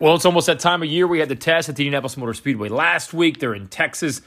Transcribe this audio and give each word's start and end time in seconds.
Well, 0.00 0.14
it's 0.14 0.24
almost 0.24 0.46
that 0.46 0.60
time 0.60 0.82
of 0.82 0.88
year. 0.88 1.06
We 1.06 1.18
had 1.18 1.28
the 1.28 1.36
test 1.36 1.68
at 1.68 1.76
the 1.76 1.84
Indianapolis 1.84 2.16
Motor 2.16 2.32
Speedway 2.32 2.70
last 2.70 3.12
week. 3.12 3.38
They're 3.38 3.52
in 3.52 3.68
Texas 3.68 4.22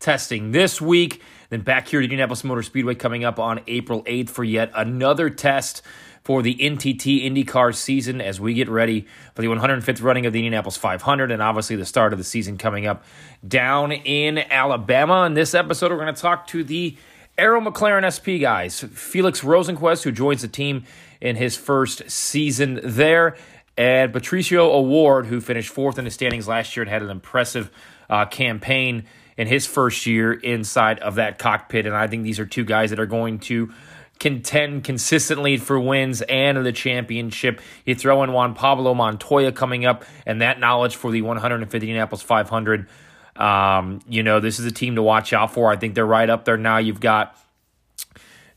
testing 0.00 0.52
this 0.52 0.80
week. 0.80 1.20
Then 1.50 1.60
back 1.60 1.86
here 1.86 2.00
at 2.00 2.04
Indianapolis 2.04 2.44
Motor 2.44 2.62
Speedway 2.62 2.94
coming 2.94 3.24
up 3.24 3.38
on 3.38 3.60
April 3.66 4.02
8th 4.04 4.30
for 4.30 4.42
yet 4.42 4.70
another 4.74 5.28
test 5.28 5.82
for 6.24 6.40
the 6.40 6.54
NTT 6.54 7.26
IndyCar 7.26 7.74
season 7.74 8.22
as 8.22 8.40
we 8.40 8.54
get 8.54 8.70
ready 8.70 9.06
for 9.34 9.42
the 9.42 9.48
105th 9.48 10.02
running 10.02 10.24
of 10.24 10.32
the 10.32 10.38
Indianapolis 10.38 10.78
500 10.78 11.30
and 11.30 11.42
obviously 11.42 11.76
the 11.76 11.84
start 11.84 12.14
of 12.14 12.18
the 12.18 12.24
season 12.24 12.56
coming 12.56 12.86
up 12.86 13.04
down 13.46 13.92
in 13.92 14.38
Alabama. 14.38 15.24
In 15.24 15.34
this 15.34 15.52
episode, 15.52 15.90
we're 15.90 15.98
going 15.98 16.14
to 16.14 16.22
talk 16.22 16.46
to 16.46 16.64
the 16.64 16.96
Arrow 17.36 17.60
McLaren 17.60 18.02
SP 18.10 18.40
guys, 18.40 18.80
Felix 18.80 19.42
Rosenqvist, 19.42 20.04
who 20.04 20.10
joins 20.10 20.40
the 20.40 20.48
team 20.48 20.84
in 21.20 21.36
his 21.36 21.56
first 21.56 22.10
season 22.10 22.80
there, 22.82 23.36
and 23.78 24.12
Patricio 24.12 24.72
O'Ward, 24.72 25.26
who 25.26 25.40
finished 25.40 25.70
fourth 25.70 25.98
in 26.00 26.04
the 26.04 26.10
standings 26.10 26.48
last 26.48 26.76
year 26.76 26.82
and 26.82 26.90
had 26.90 27.00
an 27.00 27.10
impressive 27.10 27.70
uh, 28.10 28.26
campaign 28.26 29.04
in 29.36 29.46
his 29.46 29.66
first 29.66 30.04
year 30.04 30.32
inside 30.32 30.98
of 30.98 31.14
that 31.14 31.38
cockpit. 31.38 31.86
And 31.86 31.94
I 31.94 32.08
think 32.08 32.24
these 32.24 32.40
are 32.40 32.44
two 32.44 32.64
guys 32.64 32.90
that 32.90 32.98
are 32.98 33.06
going 33.06 33.38
to 33.40 33.72
contend 34.18 34.82
consistently 34.82 35.58
for 35.58 35.78
wins 35.78 36.22
and 36.22 36.66
the 36.66 36.72
championship. 36.72 37.60
You 37.86 37.94
throw 37.94 38.24
in 38.24 38.32
Juan 38.32 38.54
Pablo 38.54 38.94
Montoya 38.94 39.52
coming 39.52 39.86
up, 39.86 40.04
and 40.26 40.42
that 40.42 40.58
knowledge 40.58 40.96
for 40.96 41.12
the 41.12 41.22
150 41.22 41.76
Indianapolis 41.86 42.20
500. 42.20 42.88
Um, 43.36 44.00
you 44.08 44.24
know, 44.24 44.40
this 44.40 44.58
is 44.58 44.66
a 44.66 44.72
team 44.72 44.96
to 44.96 45.02
watch 45.04 45.32
out 45.32 45.54
for. 45.54 45.70
I 45.70 45.76
think 45.76 45.94
they're 45.94 46.04
right 46.04 46.28
up 46.28 46.44
there 46.44 46.56
now. 46.56 46.78
You've 46.78 46.98
got 46.98 47.38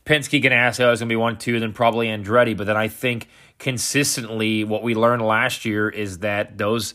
Penske, 0.04 0.42
Ganassi 0.42 0.92
is 0.92 0.98
going 0.98 0.98
to 0.98 1.06
be 1.06 1.16
one, 1.16 1.38
two, 1.38 1.58
then 1.60 1.72
probably 1.72 2.08
Andretti. 2.08 2.56
But 2.56 2.66
then 2.66 2.76
I 2.76 2.88
think 2.88 3.28
consistently 3.58 4.64
what 4.64 4.82
we 4.82 4.94
learned 4.94 5.22
last 5.22 5.64
year 5.64 5.88
is 5.88 6.18
that 6.18 6.58
those 6.58 6.94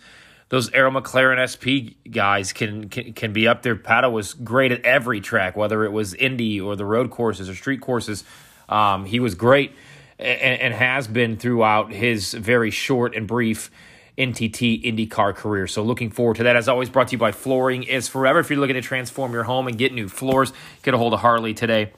those 0.50 0.72
Arrow 0.72 0.92
McLaren 0.92 1.44
SP 1.44 1.96
guys 2.10 2.54
can, 2.54 2.90
can 2.90 3.14
can 3.14 3.34
be 3.34 3.48
up 3.48 3.64
there. 3.64 3.76
Pato 3.76 4.12
was 4.12 4.34
great 4.34 4.72
at 4.72 4.84
every 4.84 5.22
track, 5.22 5.56
whether 5.56 5.84
it 5.84 5.92
was 5.92 6.14
Indy 6.14 6.60
or 6.60 6.76
the 6.76 6.86
road 6.86 7.10
courses 7.10 7.50
or 7.50 7.56
street 7.56 7.82
courses. 7.82 8.24
Um, 8.70 9.06
he 9.06 9.20
was 9.20 9.36
great 9.36 9.74
and, 10.20 10.60
and, 10.60 10.74
has 10.74 11.08
been 11.08 11.38
throughout 11.38 11.94
his 11.94 12.34
very 12.34 12.70
short 12.70 13.16
and 13.16 13.26
brief 13.26 13.72
NTT 14.18 14.84
IndyCar 14.84 15.34
career. 15.34 15.68
So 15.68 15.84
looking 15.84 16.10
forward 16.10 16.36
to 16.38 16.44
that. 16.44 16.58
As 16.58 16.68
always, 16.68 16.90
brought 16.90 17.08
to 17.10 17.12
you 17.14 17.18
by 17.18 17.32
Flooring 17.32 17.84
is 17.84 18.10
Forever. 18.10 18.40
If 18.40 18.50
you're 18.50 18.60
looking 18.60 18.74
to 18.74 18.82
transform 18.82 19.32
your 19.32 19.44
home 19.44 19.70
and 19.70 19.78
get 19.78 19.94
new 19.94 20.10
floors, 20.10 20.52
get 20.84 20.94
a 20.94 20.98
hold 20.98 21.14
of 21.14 21.22
Harley 21.22 21.54
today 21.54 21.92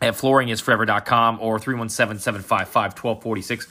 at 0.00 0.14
flooringisforever.com 0.14 1.38
or 1.40 1.58
317 1.58 2.20
755 2.20 2.94
1246 2.94 3.66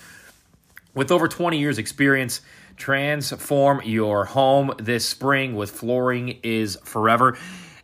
with 0.95 1.11
over 1.11 1.27
20 1.27 1.57
years 1.59 1.77
experience, 1.77 2.41
transform 2.75 3.81
your 3.83 4.25
home 4.25 4.73
this 4.77 5.07
spring 5.07 5.55
with 5.55 5.71
Flooring 5.71 6.39
is 6.43 6.77
Forever. 6.83 7.37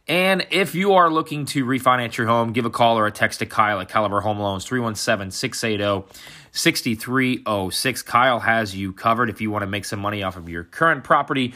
And 0.07 0.45
if 0.51 0.75
you 0.75 0.93
are 0.93 1.09
looking 1.09 1.45
to 1.47 1.65
refinance 1.65 2.17
your 2.17 2.27
home, 2.27 2.53
give 2.53 2.65
a 2.65 2.69
call 2.69 2.97
or 2.97 3.07
a 3.07 3.11
text 3.11 3.39
to 3.39 3.45
Kyle 3.45 3.79
at 3.79 3.89
Caliber 3.89 4.21
Home 4.21 4.39
Loans 4.39 4.65
317 4.65 5.31
680 5.31 6.07
6306. 6.51 8.01
Kyle 8.03 8.39
has 8.39 8.75
you 8.75 8.93
covered 8.93 9.29
if 9.29 9.41
you 9.41 9.49
want 9.49 9.63
to 9.63 9.67
make 9.67 9.85
some 9.85 9.99
money 9.99 10.21
off 10.21 10.37
of 10.37 10.47
your 10.47 10.63
current 10.63 11.03
property 11.03 11.53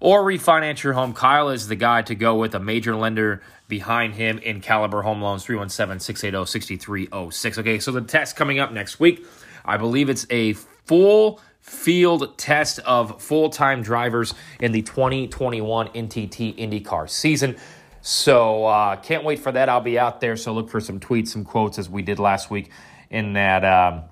or 0.00 0.24
refinance 0.24 0.82
your 0.82 0.94
home. 0.94 1.12
Kyle 1.12 1.50
is 1.50 1.68
the 1.68 1.76
guy 1.76 2.02
to 2.02 2.14
go 2.14 2.36
with, 2.36 2.54
a 2.54 2.60
major 2.60 2.96
lender 2.96 3.42
behind 3.68 4.14
him 4.14 4.38
in 4.38 4.60
Caliber 4.60 5.02
Home 5.02 5.22
Loans 5.22 5.44
317 5.44 6.00
680 6.00 6.50
6306. 6.50 7.58
Okay, 7.58 7.78
so 7.78 7.92
the 7.92 8.00
test 8.00 8.36
coming 8.36 8.58
up 8.58 8.72
next 8.72 8.98
week. 8.98 9.24
I 9.64 9.76
believe 9.76 10.08
it's 10.08 10.26
a 10.30 10.54
full 10.54 11.40
field 11.60 12.36
test 12.38 12.78
of 12.80 13.22
full 13.22 13.50
time 13.50 13.82
drivers 13.82 14.34
in 14.58 14.72
the 14.72 14.82
2021 14.82 15.88
NTT 15.88 16.56
IndyCar 16.58 17.08
season. 17.08 17.56
So 18.02 18.64
uh, 18.64 18.96
can't 18.96 19.24
wait 19.24 19.38
for 19.38 19.52
that. 19.52 19.68
I'll 19.68 19.80
be 19.80 19.98
out 19.98 20.20
there. 20.20 20.36
So 20.36 20.52
look 20.52 20.70
for 20.70 20.80
some 20.80 20.98
tweets, 20.98 21.28
some 21.28 21.44
quotes 21.44 21.78
as 21.78 21.88
we 21.88 22.02
did 22.02 22.18
last 22.18 22.50
week 22.50 22.70
in 23.10 23.34
that 23.34 23.64
um, 23.64 24.04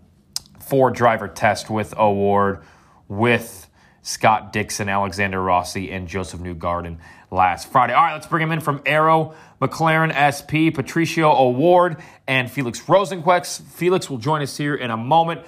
four 0.60 0.90
driver 0.90 1.28
test 1.28 1.70
with 1.70 1.96
O'Ward 1.96 2.62
with 3.08 3.67
Scott 4.08 4.54
Dixon, 4.54 4.88
Alexander 4.88 5.40
Rossi, 5.40 5.92
and 5.92 6.08
Josef 6.08 6.40
Newgarden 6.40 6.96
last 7.30 7.70
Friday. 7.70 7.92
All 7.92 8.02
right, 8.02 8.14
let's 8.14 8.26
bring 8.26 8.42
him 8.42 8.52
in 8.52 8.60
from 8.60 8.80
Arrow, 8.86 9.34
McLaren 9.60 10.10
SP, 10.16 10.74
Patricio 10.74 11.30
O'Ward, 11.30 11.98
and 12.26 12.50
Felix 12.50 12.80
Rosenqvist. 12.80 13.60
Felix 13.64 14.08
will 14.08 14.16
join 14.16 14.40
us 14.40 14.56
here 14.56 14.74
in 14.74 14.90
a 14.90 14.96
moment. 14.96 15.42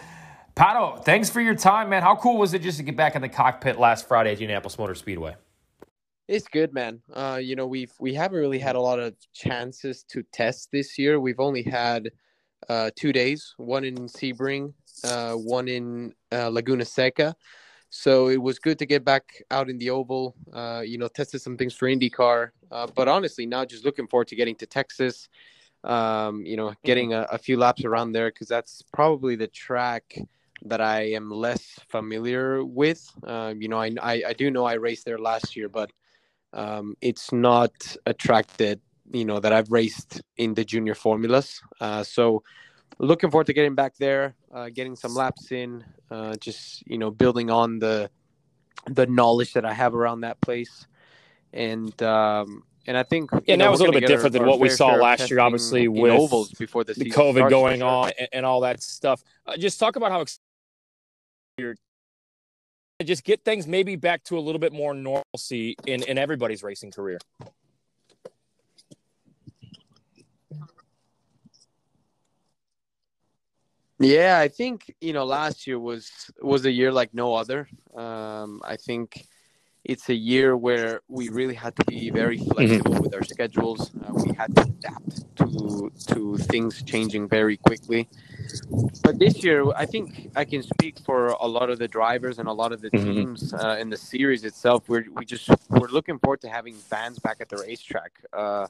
Pato, 0.55 1.03
thanks 1.03 1.31
for 1.31 1.41
your 1.41 1.55
time, 1.55 1.89
man. 1.89 2.03
How 2.03 2.17
cool 2.17 2.37
was 2.37 2.53
it 2.53 2.61
just 2.61 2.77
to 2.77 2.83
get 2.83 2.99
back 2.99 3.15
in 3.15 3.23
the 3.23 3.31
cockpit 3.31 3.79
last 3.79 4.07
Friday 4.07 4.29
at 4.29 4.35
Indianapolis 4.35 4.79
Motor 4.79 4.95
Speedway? 4.95 5.37
It's 6.29 6.47
good, 6.47 6.75
man. 6.75 7.01
Uh, 7.11 7.41
you 7.43 7.57
know, 7.57 7.67
we've 7.67 7.93
we 7.99 8.13
haven't 8.13 8.39
really 8.39 8.59
had 8.59 8.77
a 8.77 8.81
lot 8.81 8.99
of 8.99 9.15
chances 9.33 10.05
to 10.11 10.23
test 10.35 10.69
this 10.71 10.99
year. 10.99 11.19
We've 11.19 11.41
only 11.41 11.63
had 11.63 12.11
uh, 12.69 12.91
two 12.95 13.15
days, 13.15 13.55
one 13.57 13.85
in 13.85 13.97
Sebring, 13.97 14.75
uh, 15.03 15.33
one 15.33 15.67
in 15.67 16.13
uh, 16.31 16.51
Laguna 16.51 16.85
Seca. 16.85 17.35
So 17.91 18.29
it 18.29 18.41
was 18.41 18.59
good 18.59 18.79
to 18.79 18.87
get 18.87 19.05
back 19.05 19.43
out 19.51 19.69
in 19.69 19.77
the 19.77 19.91
oval. 19.91 20.35
Uh, 20.53 20.83
you 20.85 20.97
know, 20.97 21.09
tested 21.09 21.43
some 21.43 21.57
things 21.57 21.75
for 21.75 21.89
IndyCar. 21.89 22.51
Uh, 22.71 22.87
but 22.95 23.09
honestly, 23.09 23.47
now 23.47 23.65
just 23.65 23.85
looking 23.85 24.07
forward 24.07 24.29
to 24.29 24.37
getting 24.37 24.55
to 24.57 24.67
Texas. 24.67 25.29
Um, 25.83 26.45
you 26.47 26.57
know, 26.57 26.69
mm-hmm. 26.69 26.87
getting 26.87 27.13
a, 27.15 27.23
a 27.33 27.39
few 27.39 27.57
laps 27.57 27.85
around 27.85 28.13
there 28.13 28.31
because 28.31 28.49
that's 28.49 28.83
probably 28.93 29.35
the 29.35 29.49
track 29.49 30.17
that 30.67 30.81
I 30.81 31.13
am 31.13 31.31
less 31.31 31.81
familiar 31.89 32.65
with. 32.65 33.11
Uh, 33.27 33.55
you 33.59 33.69
know, 33.69 33.79
I, 33.79 33.93
I, 34.01 34.23
I 34.29 34.33
do 34.35 34.51
know 34.51 34.65
I 34.65 34.75
raced 34.75 35.05
there 35.05 35.19
last 35.19 35.57
year, 35.57 35.69
but 35.69 35.91
um, 36.53 36.95
it's 37.01 37.33
not 37.33 37.73
a 38.07 38.15
track 38.15 38.47
that 38.59 38.79
you 39.13 39.25
know 39.25 39.41
that 39.41 39.53
I've 39.53 39.71
raced 39.71 40.21
in 40.37 40.55
the 40.55 40.65
junior 40.65 40.95
formulas. 40.95 41.61
Uh, 41.81 42.05
so 42.05 42.43
looking 42.99 43.31
forward 43.31 43.47
to 43.47 43.53
getting 43.53 43.75
back 43.75 43.97
there, 43.97 44.35
uh, 44.53 44.69
getting 44.69 44.97
some 44.97 45.15
laps 45.15 45.53
in, 45.53 45.85
uh, 46.11 46.37
just 46.37 46.87
you 46.87 46.99
know 46.99 47.11
building 47.11 47.51
on 47.51 47.79
the 47.79 48.11
the 48.87 49.07
knowledge 49.07 49.53
that 49.55 49.65
I 49.65 49.73
have 49.73 49.95
around 49.95 50.23
that 50.23 50.41
place, 50.41 50.87
and 51.53 52.01
um, 52.03 52.65
and 52.87 52.97
I 52.97 53.03
think 53.03 53.31
yeah, 53.47 53.57
know, 53.57 53.65
that 53.65 53.71
was 53.71 53.81
a 53.81 53.85
little 53.85 54.01
bit 54.01 54.07
different 54.07 54.35
our, 54.35 54.41
than 54.41 54.49
what 54.49 54.61
we 54.61 54.69
saw 54.69 54.95
last 54.95 55.31
year, 55.31 55.41
obviously 55.41 55.89
with 55.89 56.13
ovals 56.13 56.53
before 56.53 56.85
the, 56.85 56.95
the 56.95 57.11
COVID 57.11 57.51
going 57.51 57.81
sure. 57.81 57.89
on 57.89 58.13
and, 58.19 58.29
and, 58.33 58.47
all 58.47 58.61
that 58.61 58.83
stuff. 58.83 59.23
Uh, 59.47 59.57
just 59.57 59.79
talk 59.79 59.97
about 59.97 60.13
how 60.13 60.25
you're 61.59 61.77
just 63.05 63.25
get 63.25 63.45
things 63.45 63.67
maybe 63.67 63.97
back 63.97 64.23
to 64.25 64.39
a 64.39 64.41
little 64.41 64.59
bit 64.59 64.73
more 64.73 64.95
normalcy 64.95 65.77
in 65.87 66.03
in 66.05 66.19
everybody's 66.19 66.63
racing 66.63 66.91
career. 66.91 67.19
Yeah, 74.01 74.39
I 74.39 74.49
think 74.49 74.95
you 75.03 75.13
know 75.13 75.25
last 75.25 75.67
year 75.67 75.79
was 75.79 76.11
was 76.41 76.65
a 76.65 76.71
year 76.71 76.91
like 76.91 77.13
no 77.13 77.35
other. 77.35 77.69
Um, 77.95 78.63
I 78.65 78.77
think 78.77 79.27
it's 79.85 80.09
a 80.09 80.15
year 80.15 80.57
where 80.57 81.01
we 81.09 81.29
really 81.29 81.55
had 81.55 81.77
to 81.77 81.85
be 81.85 82.09
very 82.09 82.39
mm-hmm. 82.39 82.51
flexible 82.51 82.93
mm-hmm. 82.93 83.03
with 83.03 83.15
our 83.15 83.23
schedules. 83.23 83.91
Uh, 84.03 84.13
we 84.15 84.33
had 84.33 84.57
to 84.57 84.63
adapt 84.63 85.37
to 85.37 85.93
to 86.09 86.39
things 86.39 86.83
changing 86.83 87.29
very 87.29 87.59
quickly. 87.59 88.09
But 89.03 89.19
this 89.19 89.45
year, 89.45 89.71
I 89.77 89.85
think 89.85 90.31
I 90.35 90.47
can 90.47 90.63
speak 90.63 90.99
for 91.01 91.29
a 91.29 91.47
lot 91.47 91.69
of 91.69 91.79
the 91.79 91.89
drivers 91.89 92.39
and 92.39 92.49
a 92.49 92.53
lot 92.53 92.73
of 92.73 92.81
the 92.81 92.91
mm-hmm. 92.91 93.13
teams 93.13 93.53
uh, 93.53 93.77
in 93.79 93.91
the 93.91 93.99
series 93.99 94.45
itself. 94.45 94.89
We're 94.89 95.05
we 95.13 95.27
just 95.27 95.51
we're 95.69 95.89
looking 95.89 96.19
forward 96.21 96.41
to 96.41 96.49
having 96.49 96.73
fans 96.75 97.19
back 97.19 97.37
at 97.43 97.51
the 97.51 97.59
racetrack. 97.59 98.13
Uh, 98.33 98.67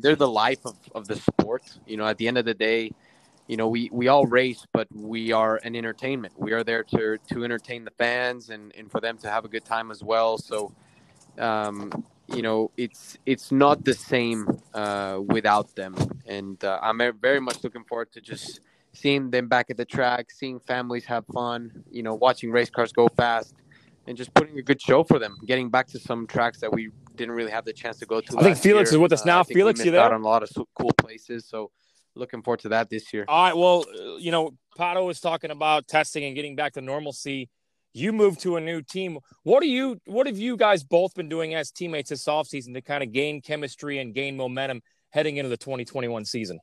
they're 0.00 0.16
the 0.16 0.34
life 0.44 0.64
of, 0.64 0.76
of 0.94 1.06
the 1.08 1.16
sport. 1.16 1.62
You 1.86 1.98
know, 1.98 2.06
at 2.06 2.16
the 2.16 2.26
end 2.26 2.38
of 2.38 2.46
the 2.46 2.54
day, 2.54 2.92
you 3.48 3.56
know, 3.56 3.68
we, 3.68 3.90
we 3.92 4.08
all 4.08 4.26
race, 4.26 4.66
but 4.72 4.86
we 4.94 5.32
are 5.32 5.60
an 5.64 5.74
entertainment. 5.74 6.34
We 6.38 6.52
are 6.52 6.64
there 6.64 6.84
to, 6.84 7.18
to 7.32 7.44
entertain 7.44 7.84
the 7.84 7.90
fans 7.92 8.50
and, 8.50 8.72
and 8.76 8.90
for 8.90 9.00
them 9.00 9.18
to 9.18 9.30
have 9.30 9.44
a 9.44 9.48
good 9.48 9.64
time 9.64 9.90
as 9.90 10.02
well. 10.02 10.38
So, 10.38 10.72
um, 11.38 12.04
you 12.28 12.42
know, 12.42 12.70
it's 12.76 13.18
it's 13.26 13.52
not 13.52 13.84
the 13.84 13.94
same 13.94 14.46
uh, 14.72 15.20
without 15.26 15.74
them. 15.74 15.94
And 16.26 16.62
uh, 16.64 16.78
I'm 16.82 17.00
very 17.20 17.40
much 17.40 17.62
looking 17.64 17.84
forward 17.84 18.12
to 18.12 18.20
just 18.20 18.60
seeing 18.92 19.30
them 19.30 19.48
back 19.48 19.70
at 19.70 19.76
the 19.76 19.84
track, 19.84 20.30
seeing 20.30 20.60
families 20.60 21.04
have 21.06 21.24
fun, 21.26 21.84
you 21.90 22.02
know, 22.02 22.14
watching 22.14 22.50
race 22.50 22.70
cars 22.70 22.92
go 22.92 23.08
fast, 23.08 23.54
and 24.06 24.16
just 24.16 24.32
putting 24.34 24.58
a 24.58 24.62
good 24.62 24.80
show 24.80 25.02
for 25.04 25.18
them. 25.18 25.36
Getting 25.46 25.68
back 25.70 25.88
to 25.88 25.98
some 25.98 26.26
tracks 26.26 26.60
that 26.60 26.72
we 26.72 26.90
didn't 27.16 27.34
really 27.34 27.50
have 27.50 27.64
the 27.64 27.72
chance 27.72 27.98
to 27.98 28.06
go 28.06 28.20
to. 28.20 28.38
I 28.38 28.42
think 28.42 28.58
Felix 28.58 28.90
year. 28.90 28.98
is 28.98 29.02
with 29.02 29.12
us 29.12 29.22
uh, 29.22 29.26
now. 29.26 29.40
Uh, 29.40 29.44
Felix, 29.44 29.84
you 29.84 29.90
there? 29.90 30.00
Out 30.00 30.12
on 30.12 30.20
a 30.22 30.24
lot 30.24 30.42
of 30.42 30.50
cool 30.74 30.92
places. 30.96 31.44
So 31.46 31.70
looking 32.14 32.42
forward 32.42 32.60
to 32.60 32.70
that 32.70 32.90
this 32.90 33.12
year. 33.12 33.24
All 33.28 33.44
right. 33.44 33.56
Well, 33.56 33.84
you 34.18 34.30
know, 34.30 34.52
Pato 34.78 35.06
was 35.06 35.20
talking 35.20 35.50
about 35.50 35.88
testing 35.88 36.24
and 36.24 36.34
getting 36.34 36.56
back 36.56 36.74
to 36.74 36.80
normalcy. 36.80 37.48
You 37.94 38.12
moved 38.12 38.40
to 38.40 38.56
a 38.56 38.60
new 38.60 38.80
team. 38.80 39.18
What 39.42 39.62
are 39.62 39.66
you? 39.66 39.98
What 40.06 40.26
have 40.26 40.38
you 40.38 40.56
guys 40.56 40.82
both 40.82 41.14
been 41.14 41.28
doing 41.28 41.54
as 41.54 41.70
teammates 41.70 42.10
this 42.10 42.24
offseason 42.24 42.74
to 42.74 42.80
kind 42.80 43.02
of 43.02 43.12
gain 43.12 43.42
chemistry 43.42 43.98
and 43.98 44.14
gain 44.14 44.36
momentum 44.36 44.80
heading 45.10 45.36
into 45.36 45.50
the 45.50 45.58
2021 45.58 46.24
season? 46.24 46.58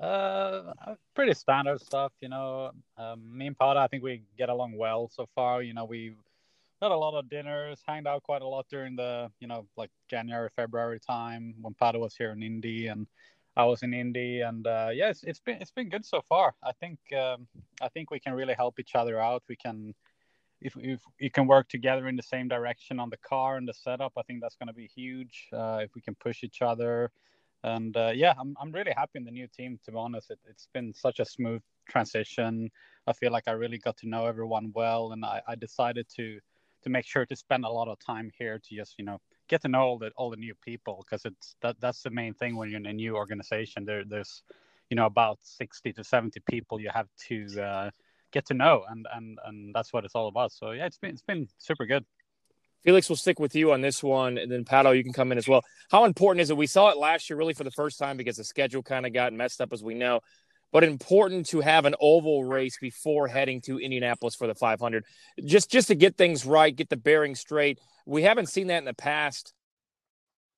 Uh, 0.00 0.74
pretty 1.14 1.34
standard 1.34 1.80
stuff, 1.80 2.12
you 2.20 2.28
know. 2.28 2.70
Um, 2.96 3.36
me 3.36 3.48
and 3.48 3.58
Pato, 3.58 3.76
I 3.76 3.86
think 3.88 4.02
we 4.02 4.22
get 4.36 4.48
along 4.48 4.76
well 4.76 5.08
so 5.12 5.28
far. 5.34 5.62
You 5.62 5.74
know, 5.74 5.84
we 5.84 6.14
had 6.80 6.92
a 6.92 6.96
lot 6.96 7.18
of 7.18 7.28
dinners, 7.28 7.82
hanged 7.86 8.06
out 8.06 8.22
quite 8.22 8.42
a 8.42 8.46
lot 8.46 8.66
during 8.70 8.96
the 8.96 9.30
you 9.40 9.48
know 9.48 9.66
like 9.76 9.90
January 10.08 10.48
February 10.54 11.00
time 11.00 11.54
when 11.60 11.74
Pato 11.74 12.00
was 12.00 12.16
here 12.16 12.30
in 12.30 12.42
Indy 12.42 12.88
and 12.88 13.06
I 13.58 13.64
was 13.64 13.82
in 13.82 13.92
Indy 13.92 14.40
and 14.40 14.66
uh, 14.66 14.90
yeah 14.92 15.10
it's, 15.10 15.24
it's 15.24 15.40
been 15.40 15.58
it's 15.60 15.72
been 15.72 15.88
good 15.88 16.06
so 16.06 16.22
far. 16.28 16.54
I 16.62 16.72
think 16.72 16.98
um, 17.12 17.48
I 17.82 17.88
think 17.88 18.10
we 18.10 18.20
can 18.20 18.32
really 18.32 18.54
help 18.54 18.78
each 18.78 18.94
other 18.94 19.20
out. 19.20 19.42
We 19.48 19.56
can 19.56 19.94
if 20.60 20.76
if 20.76 21.00
you 21.18 21.30
can 21.30 21.48
work 21.48 21.68
together 21.68 22.06
in 22.06 22.16
the 22.16 22.22
same 22.22 22.46
direction 22.48 23.00
on 23.00 23.10
the 23.10 23.16
car 23.16 23.56
and 23.56 23.66
the 23.68 23.74
setup, 23.74 24.12
I 24.16 24.22
think 24.22 24.40
that's 24.40 24.56
going 24.56 24.68
to 24.68 24.74
be 24.74 24.86
huge. 24.86 25.48
Uh, 25.52 25.80
if 25.82 25.94
we 25.96 26.00
can 26.00 26.14
push 26.14 26.44
each 26.44 26.62
other, 26.62 27.10
and 27.64 27.96
uh, 27.96 28.12
yeah, 28.14 28.34
I'm 28.38 28.56
I'm 28.60 28.70
really 28.70 28.92
happy 28.96 29.18
in 29.18 29.24
the 29.24 29.32
new 29.32 29.48
team. 29.48 29.78
To 29.84 29.90
be 29.90 29.96
honest, 29.96 30.30
it, 30.30 30.38
it's 30.48 30.68
been 30.72 30.94
such 30.94 31.18
a 31.18 31.24
smooth 31.24 31.62
transition. 31.88 32.70
I 33.08 33.12
feel 33.12 33.32
like 33.32 33.48
I 33.48 33.52
really 33.52 33.78
got 33.78 33.96
to 33.98 34.08
know 34.08 34.26
everyone 34.26 34.70
well, 34.72 35.12
and 35.12 35.24
I, 35.24 35.42
I 35.48 35.56
decided 35.56 36.06
to 36.16 36.38
to 36.82 36.90
make 36.90 37.06
sure 37.06 37.26
to 37.26 37.34
spend 37.34 37.64
a 37.64 37.68
lot 37.68 37.88
of 37.88 37.98
time 37.98 38.30
here 38.38 38.60
to 38.60 38.74
just 38.74 38.94
you 38.98 39.04
know 39.04 39.20
get 39.48 39.62
to 39.62 39.68
know 39.68 39.80
all 39.80 39.98
the 39.98 40.10
all 40.16 40.30
the 40.30 40.36
new 40.36 40.54
people 40.64 41.04
because 41.04 41.24
it's 41.24 41.56
that 41.62 41.76
that's 41.80 42.02
the 42.02 42.10
main 42.10 42.34
thing 42.34 42.56
when 42.56 42.68
you're 42.68 42.78
in 42.78 42.86
a 42.86 42.92
new 42.92 43.16
organization. 43.16 43.84
There 43.84 44.04
there's 44.04 44.42
you 44.90 44.96
know 44.96 45.06
about 45.06 45.38
60 45.42 45.92
to 45.92 46.04
70 46.04 46.40
people 46.48 46.80
you 46.80 46.90
have 46.92 47.08
to 47.28 47.60
uh, 47.60 47.90
get 48.32 48.46
to 48.46 48.54
know, 48.54 48.84
and 48.88 49.06
and 49.14 49.38
and 49.44 49.74
that's 49.74 49.92
what 49.92 50.04
it's 50.04 50.14
all 50.14 50.28
about. 50.28 50.52
So 50.52 50.72
yeah, 50.72 50.86
it's 50.86 50.98
been 50.98 51.10
it's 51.10 51.22
been 51.22 51.48
super 51.58 51.86
good. 51.86 52.04
Felix 52.84 53.08
will 53.08 53.16
stick 53.16 53.40
with 53.40 53.54
you 53.54 53.72
on 53.72 53.80
this 53.80 54.02
one, 54.02 54.38
and 54.38 54.50
then 54.50 54.64
Pato, 54.64 54.96
you 54.96 55.02
can 55.02 55.12
come 55.12 55.32
in 55.32 55.38
as 55.38 55.48
well. 55.48 55.62
How 55.90 56.04
important 56.04 56.42
is 56.42 56.50
it? 56.50 56.56
We 56.56 56.66
saw 56.68 56.90
it 56.90 56.96
last 56.96 57.28
year, 57.28 57.36
really 57.36 57.52
for 57.52 57.64
the 57.64 57.72
first 57.72 57.98
time, 57.98 58.16
because 58.16 58.36
the 58.36 58.44
schedule 58.44 58.82
kind 58.82 59.04
of 59.04 59.12
got 59.12 59.32
messed 59.32 59.60
up, 59.60 59.72
as 59.72 59.82
we 59.82 59.94
know. 59.94 60.20
But 60.70 60.84
important 60.84 61.46
to 61.46 61.60
have 61.60 61.86
an 61.86 61.94
oval 61.98 62.44
race 62.44 62.76
before 62.78 63.26
heading 63.26 63.62
to 63.62 63.78
Indianapolis 63.78 64.34
for 64.34 64.46
the 64.46 64.54
500, 64.54 65.04
just 65.44 65.70
just 65.70 65.88
to 65.88 65.94
get 65.94 66.16
things 66.16 66.44
right, 66.44 66.74
get 66.74 66.90
the 66.90 66.96
bearings 66.96 67.40
straight. 67.40 67.80
We 68.08 68.22
haven't 68.22 68.46
seen 68.46 68.68
that 68.68 68.78
in 68.78 68.84
the 68.86 68.94
past 68.94 69.52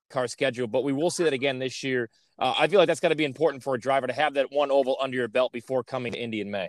car 0.09 0.29
schedule, 0.29 0.69
but 0.69 0.85
we 0.85 0.93
will 0.93 1.11
see 1.11 1.25
that 1.25 1.33
again 1.33 1.59
this 1.59 1.83
year. 1.83 2.09
Uh, 2.39 2.55
I 2.57 2.69
feel 2.69 2.79
like 2.79 2.87
that's 2.87 3.01
got 3.01 3.09
to 3.09 3.17
be 3.17 3.25
important 3.25 3.63
for 3.63 3.75
a 3.75 3.81
driver 3.81 4.07
to 4.07 4.13
have 4.13 4.35
that 4.35 4.53
one 4.53 4.71
oval 4.71 4.97
under 5.01 5.17
your 5.17 5.29
belt 5.29 5.53
before 5.53 5.83
coming 5.83 6.13
to 6.13 6.19
Indy 6.19 6.41
in 6.41 6.51
May. 6.51 6.69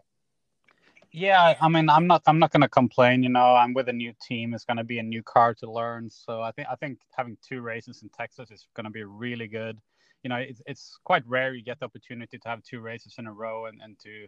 Yeah, 1.11 1.55
I 1.61 1.69
mean, 1.69 1.89
I'm 1.89 2.07
not, 2.07 2.23
I'm 2.25 2.39
not 2.39 2.51
going 2.51 2.61
to 2.61 2.69
complain. 2.69 3.21
You 3.21 3.29
know, 3.29 3.53
I'm 3.53 3.73
with 3.73 3.89
a 3.89 3.93
new 3.93 4.13
team. 4.21 4.53
It's 4.53 4.65
going 4.65 4.77
to 4.77 4.83
be 4.83 4.97
a 4.97 5.03
new 5.03 5.21
car 5.21 5.53
to 5.55 5.69
learn. 5.69 6.09
So 6.09 6.41
I 6.41 6.51
think, 6.51 6.67
I 6.71 6.75
think 6.75 6.99
having 7.15 7.37
two 7.47 7.61
races 7.61 8.01
in 8.01 8.09
Texas 8.09 8.49
is 8.49 8.65
going 8.73 8.85
to 8.85 8.91
be 8.91 9.03
really 9.03 9.47
good. 9.47 9.77
You 10.23 10.29
know, 10.29 10.37
it's, 10.37 10.61
it's 10.65 10.97
quite 11.03 11.27
rare 11.27 11.53
you 11.53 11.63
get 11.63 11.79
the 11.79 11.85
opportunity 11.85 12.37
to 12.39 12.49
have 12.49 12.63
two 12.63 12.79
races 12.79 13.15
in 13.19 13.27
a 13.27 13.33
row 13.33 13.65
and, 13.65 13.81
and 13.83 13.99
to, 13.99 14.27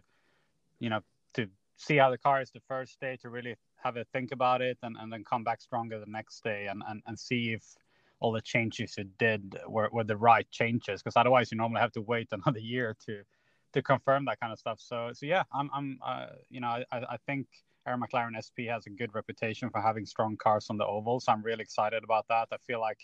you 0.78 0.90
know, 0.90 1.00
to 1.34 1.48
see 1.76 1.96
how 1.96 2.10
the 2.10 2.18
car 2.18 2.40
is 2.40 2.50
the 2.50 2.60
first 2.68 3.00
day 3.00 3.16
to 3.22 3.28
really 3.28 3.56
have 3.82 3.96
a 3.96 4.04
think 4.04 4.32
about 4.32 4.62
it 4.62 4.78
and, 4.82 4.96
and 4.98 5.12
then 5.12 5.24
come 5.24 5.44
back 5.44 5.60
stronger 5.60 5.98
the 5.98 6.10
next 6.10 6.42
day 6.42 6.66
and, 6.66 6.82
and, 6.88 7.02
and 7.06 7.18
see 7.18 7.52
if 7.52 7.62
all 8.20 8.32
the 8.32 8.40
changes 8.40 8.94
you 8.96 9.04
did 9.18 9.58
were, 9.68 9.88
were 9.92 10.04
the 10.04 10.16
right 10.16 10.50
changes. 10.50 11.02
Because 11.02 11.16
otherwise, 11.16 11.50
you 11.50 11.58
normally 11.58 11.80
have 11.80 11.92
to 11.92 12.00
wait 12.02 12.28
another 12.32 12.60
year 12.60 12.96
to 13.06 13.22
to 13.74 13.82
confirm 13.82 14.24
that 14.24 14.38
kind 14.40 14.52
of 14.52 14.58
stuff. 14.58 14.80
So 14.80 15.10
so 15.12 15.26
yeah, 15.26 15.42
I'm 15.52 15.68
I'm 15.74 15.98
uh, 16.04 16.26
you 16.48 16.60
know 16.60 16.68
I 16.68 16.84
I 16.92 17.16
think 17.26 17.46
Arrow 17.86 17.98
McLaren 17.98 18.36
SP 18.40 18.70
has 18.70 18.86
a 18.86 18.90
good 18.90 19.14
reputation 19.14 19.68
for 19.68 19.80
having 19.80 20.06
strong 20.06 20.36
cars 20.36 20.68
on 20.70 20.78
the 20.78 20.86
ovals. 20.86 21.24
I'm 21.28 21.42
really 21.42 21.62
excited 21.62 22.02
about 22.02 22.26
that. 22.28 22.48
I 22.52 22.56
feel 22.66 22.80
like 22.80 23.00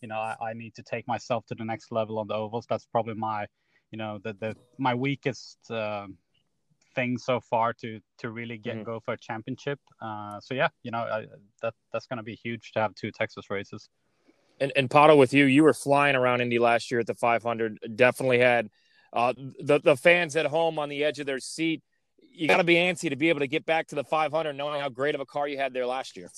you 0.00 0.08
know 0.08 0.16
I, 0.16 0.36
I 0.40 0.52
need 0.54 0.74
to 0.76 0.82
take 0.82 1.06
myself 1.06 1.44
to 1.46 1.54
the 1.54 1.64
next 1.64 1.92
level 1.92 2.18
on 2.18 2.28
the 2.28 2.34
ovals. 2.34 2.66
That's 2.68 2.86
probably 2.86 3.14
my 3.14 3.46
you 3.90 3.98
know 3.98 4.18
the 4.22 4.32
the 4.34 4.56
my 4.78 4.94
weakest. 4.94 5.58
Uh, 5.70 6.06
thing 6.94 7.18
so 7.18 7.40
far 7.40 7.72
to 7.74 8.00
to 8.18 8.30
really 8.30 8.58
get 8.58 8.76
mm-hmm. 8.76 8.84
go 8.84 9.00
for 9.00 9.14
a 9.14 9.18
championship. 9.18 9.78
Uh, 10.00 10.40
so 10.40 10.54
yeah, 10.54 10.68
you 10.82 10.90
know 10.90 10.98
I, 10.98 11.26
that 11.62 11.74
that's 11.92 12.06
going 12.06 12.18
to 12.18 12.22
be 12.22 12.34
huge 12.34 12.72
to 12.72 12.80
have 12.80 12.94
two 12.94 13.10
Texas 13.10 13.50
races. 13.50 13.88
And, 14.60 14.72
and 14.76 14.88
Pato, 14.88 15.16
with 15.16 15.34
you, 15.34 15.46
you 15.46 15.64
were 15.64 15.74
flying 15.74 16.14
around 16.14 16.40
Indy 16.40 16.58
last 16.58 16.90
year 16.90 17.00
at 17.00 17.06
the 17.06 17.14
500. 17.14 17.78
Definitely 17.96 18.38
had 18.38 18.70
uh, 19.12 19.32
the 19.60 19.80
the 19.80 19.96
fans 19.96 20.36
at 20.36 20.46
home 20.46 20.78
on 20.78 20.88
the 20.88 21.04
edge 21.04 21.18
of 21.18 21.26
their 21.26 21.40
seat. 21.40 21.82
You 22.34 22.48
got 22.48 22.58
to 22.58 22.64
be 22.64 22.76
antsy 22.76 23.10
to 23.10 23.16
be 23.16 23.28
able 23.28 23.40
to 23.40 23.46
get 23.46 23.66
back 23.66 23.88
to 23.88 23.94
the 23.94 24.04
500, 24.04 24.54
knowing 24.54 24.80
how 24.80 24.88
great 24.88 25.14
of 25.14 25.20
a 25.20 25.26
car 25.26 25.48
you 25.48 25.58
had 25.58 25.74
there 25.74 25.84
last 25.84 26.16
year. 26.16 26.30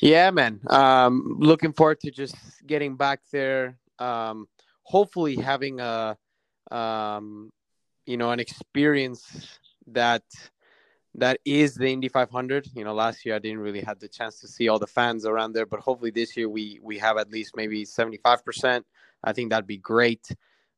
Yeah, 0.00 0.30
man. 0.30 0.60
Um, 0.70 1.36
looking 1.38 1.74
forward 1.74 2.00
to 2.00 2.10
just 2.10 2.34
getting 2.66 2.96
back 2.96 3.20
there. 3.30 3.76
Um, 3.98 4.46
hopefully, 4.84 5.36
having 5.36 5.80
a 5.80 6.16
um, 6.70 7.50
you 8.06 8.16
know 8.16 8.30
an 8.30 8.40
experience 8.40 9.58
that 9.88 10.22
that 11.16 11.38
is 11.44 11.74
the 11.74 11.86
Indy 11.86 12.08
500. 12.08 12.68
You 12.74 12.84
know, 12.84 12.94
last 12.94 13.24
year 13.24 13.36
I 13.36 13.38
didn't 13.38 13.60
really 13.60 13.82
have 13.82 14.00
the 14.00 14.08
chance 14.08 14.40
to 14.40 14.48
see 14.48 14.68
all 14.68 14.78
the 14.78 14.86
fans 14.86 15.24
around 15.24 15.52
there, 15.52 15.66
but 15.66 15.80
hopefully 15.80 16.10
this 16.10 16.36
year 16.36 16.48
we 16.48 16.80
we 16.82 16.98
have 16.98 17.16
at 17.18 17.30
least 17.30 17.56
maybe 17.56 17.84
75%. 17.84 18.82
I 19.22 19.32
think 19.32 19.50
that'd 19.50 19.66
be 19.66 19.78
great. 19.78 20.28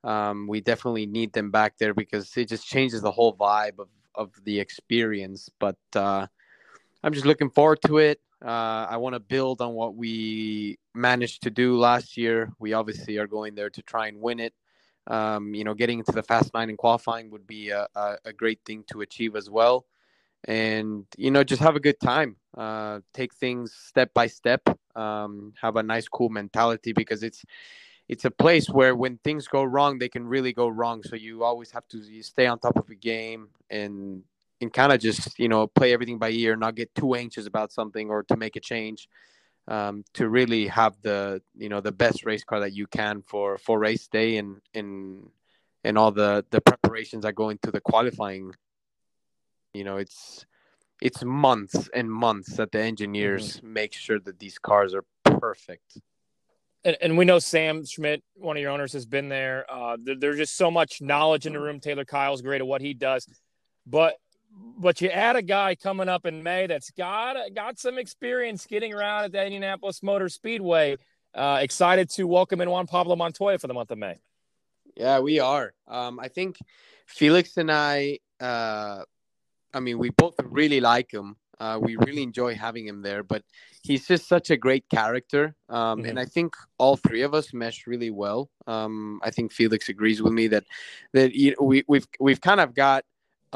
Um, 0.04 0.46
we 0.46 0.60
definitely 0.60 1.06
need 1.06 1.32
them 1.32 1.50
back 1.50 1.78
there 1.78 1.94
because 1.94 2.36
it 2.36 2.48
just 2.48 2.66
changes 2.66 3.02
the 3.02 3.10
whole 3.10 3.34
vibe 3.34 3.78
of, 3.78 3.88
of 4.14 4.32
the 4.44 4.60
experience. 4.60 5.50
But 5.58 5.78
uh, 5.94 6.26
I'm 7.02 7.12
just 7.12 7.26
looking 7.26 7.50
forward 7.50 7.80
to 7.86 7.98
it. 7.98 8.20
Uh, 8.44 8.86
I 8.88 8.98
want 8.98 9.14
to 9.14 9.20
build 9.20 9.60
on 9.62 9.72
what 9.72 9.96
we 9.96 10.78
managed 10.94 11.42
to 11.44 11.50
do 11.50 11.76
last 11.76 12.16
year. 12.16 12.52
We 12.58 12.74
obviously 12.74 13.16
are 13.18 13.26
going 13.26 13.54
there 13.54 13.70
to 13.70 13.82
try 13.82 14.08
and 14.08 14.20
win 14.20 14.38
it. 14.38 14.52
Um, 15.06 15.54
you 15.54 15.64
know, 15.64 15.74
getting 15.74 16.00
into 16.00 16.12
the 16.12 16.22
fast 16.22 16.52
nine 16.52 16.68
and 16.68 16.78
qualifying 16.78 17.30
would 17.30 17.46
be 17.46 17.70
a, 17.70 17.86
a, 17.94 18.16
a, 18.26 18.32
great 18.32 18.60
thing 18.66 18.82
to 18.90 19.02
achieve 19.02 19.36
as 19.36 19.48
well. 19.48 19.86
And, 20.48 21.06
you 21.16 21.30
know, 21.30 21.44
just 21.44 21.62
have 21.62 21.76
a 21.76 21.80
good 21.80 22.00
time. 22.00 22.36
Uh, 22.56 23.00
take 23.14 23.32
things 23.34 23.72
step 23.72 24.12
by 24.14 24.26
step. 24.26 24.62
Um, 24.96 25.52
have 25.60 25.76
a 25.76 25.82
nice, 25.82 26.08
cool 26.08 26.28
mentality 26.28 26.92
because 26.92 27.22
it's, 27.22 27.44
it's 28.08 28.24
a 28.24 28.30
place 28.30 28.68
where 28.68 28.94
when 28.94 29.18
things 29.18 29.48
go 29.48 29.64
wrong, 29.64 29.98
they 29.98 30.08
can 30.08 30.26
really 30.26 30.52
go 30.52 30.68
wrong. 30.68 31.02
So 31.02 31.16
you 31.16 31.42
always 31.44 31.70
have 31.72 31.86
to 31.88 32.22
stay 32.22 32.46
on 32.46 32.58
top 32.58 32.76
of 32.76 32.86
the 32.86 32.94
game 32.96 33.48
and 33.70 34.22
and 34.60 34.72
kind 34.72 34.92
of 34.92 35.00
just 35.00 35.38
you 35.38 35.48
know 35.48 35.66
play 35.66 35.92
everything 35.92 36.18
by 36.18 36.30
ear, 36.30 36.56
not 36.56 36.74
get 36.74 36.94
too 36.94 37.14
anxious 37.14 37.46
about 37.46 37.72
something 37.72 38.08
or 38.08 38.22
to 38.24 38.36
make 38.36 38.56
a 38.56 38.60
change. 38.60 39.08
Um, 39.68 40.04
to 40.14 40.28
really 40.28 40.68
have 40.68 40.94
the 41.02 41.42
you 41.56 41.68
know 41.68 41.80
the 41.80 41.90
best 41.90 42.24
race 42.24 42.44
car 42.44 42.60
that 42.60 42.72
you 42.72 42.86
can 42.86 43.22
for 43.22 43.58
for 43.58 43.80
race 43.80 44.06
day 44.06 44.36
and 44.36 44.60
and 44.74 45.28
and 45.82 45.98
all 45.98 46.12
the 46.12 46.44
the 46.50 46.60
preparations 46.60 47.24
that 47.24 47.34
go 47.34 47.48
into 47.50 47.72
the 47.72 47.80
qualifying. 47.80 48.54
You 49.74 49.84
know, 49.84 49.96
it's 49.96 50.46
it's 51.02 51.24
months 51.24 51.90
and 51.92 52.10
months 52.10 52.56
that 52.56 52.70
the 52.70 52.80
engineers 52.80 53.56
mm-hmm. 53.56 53.72
make 53.72 53.92
sure 53.92 54.20
that 54.20 54.38
these 54.38 54.58
cars 54.58 54.94
are 54.94 55.04
perfect 55.24 55.98
and, 56.86 56.96
and, 57.00 57.18
we 57.18 57.24
know 57.24 57.40
Sam 57.40 57.84
Schmidt, 57.84 58.22
one 58.36 58.56
of 58.56 58.60
your 58.60 58.70
owners, 58.70 58.92
has 58.92 59.06
been 59.06 59.28
there. 59.28 59.66
Uh, 59.68 59.96
there. 60.00 60.14
There's 60.14 60.36
just 60.36 60.56
so 60.56 60.70
much 60.70 61.02
knowledge 61.02 61.44
in 61.44 61.52
the 61.52 61.60
room. 61.60 61.80
Taylor 61.80 62.04
Kyle's 62.04 62.42
great 62.42 62.60
at 62.60 62.66
what 62.66 62.80
he 62.80 62.94
does, 62.94 63.26
but 63.84 64.14
but 64.78 65.00
you 65.00 65.08
add 65.08 65.36
a 65.36 65.42
guy 65.42 65.74
coming 65.74 66.08
up 66.08 66.26
in 66.26 66.42
May 66.42 66.66
that's 66.66 66.90
got 66.90 67.36
got 67.54 67.78
some 67.78 67.98
experience 67.98 68.66
getting 68.66 68.94
around 68.94 69.24
at 69.24 69.32
the 69.32 69.44
Indianapolis 69.44 70.02
Motor 70.02 70.28
Speedway. 70.28 70.96
Uh, 71.34 71.58
excited 71.60 72.08
to 72.10 72.26
welcome 72.26 72.60
in 72.60 72.70
Juan 72.70 72.86
Pablo 72.86 73.16
Montoya 73.16 73.58
for 73.58 73.66
the 73.66 73.74
month 73.74 73.90
of 73.90 73.98
May. 73.98 74.18
Yeah, 74.96 75.20
we 75.20 75.40
are. 75.40 75.74
Um, 75.86 76.18
I 76.18 76.28
think 76.28 76.56
Felix 77.06 77.56
and 77.56 77.70
I. 77.70 78.18
Uh, 78.40 79.02
I 79.74 79.80
mean, 79.80 79.98
we 79.98 80.10
both 80.10 80.34
really 80.42 80.80
like 80.80 81.12
him. 81.12 81.36
Uh, 81.58 81.78
we 81.80 81.96
really 81.96 82.22
enjoy 82.22 82.54
having 82.54 82.86
him 82.86 83.02
there, 83.02 83.22
but 83.22 83.42
he's 83.82 84.06
just 84.06 84.28
such 84.28 84.50
a 84.50 84.56
great 84.56 84.88
character. 84.90 85.54
Um, 85.68 86.00
mm-hmm. 86.00 86.10
And 86.10 86.20
I 86.20 86.26
think 86.26 86.54
all 86.78 86.96
three 86.96 87.22
of 87.22 87.34
us 87.34 87.54
mesh 87.54 87.86
really 87.86 88.10
well. 88.10 88.50
Um, 88.66 89.20
I 89.22 89.30
think 89.30 89.52
Felix 89.52 89.88
agrees 89.88 90.22
with 90.22 90.32
me 90.32 90.48
that 90.48 90.64
that 91.12 91.32
we, 91.60 91.82
we've 91.88 92.06
we've 92.20 92.40
kind 92.40 92.60
of 92.60 92.74
got 92.74 93.04